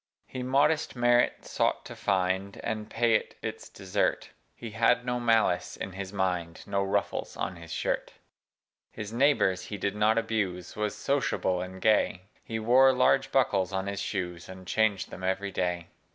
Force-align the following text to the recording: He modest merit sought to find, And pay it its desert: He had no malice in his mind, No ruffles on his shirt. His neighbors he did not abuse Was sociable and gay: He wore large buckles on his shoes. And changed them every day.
He 0.25 0.41
modest 0.41 0.95
merit 0.95 1.45
sought 1.45 1.85
to 1.85 1.95
find, 1.95 2.59
And 2.63 2.89
pay 2.89 3.13
it 3.13 3.35
its 3.43 3.69
desert: 3.69 4.31
He 4.55 4.71
had 4.71 5.05
no 5.05 5.19
malice 5.19 5.77
in 5.77 5.91
his 5.91 6.11
mind, 6.11 6.63
No 6.65 6.81
ruffles 6.81 7.37
on 7.37 7.57
his 7.57 7.71
shirt. 7.71 8.13
His 8.89 9.13
neighbors 9.13 9.65
he 9.65 9.77
did 9.77 9.95
not 9.95 10.17
abuse 10.17 10.75
Was 10.75 10.97
sociable 10.97 11.61
and 11.61 11.79
gay: 11.79 12.23
He 12.43 12.57
wore 12.57 12.91
large 12.93 13.31
buckles 13.31 13.71
on 13.71 13.85
his 13.85 13.99
shoes. 14.01 14.49
And 14.49 14.65
changed 14.65 15.11
them 15.11 15.23
every 15.23 15.51
day. 15.51 15.89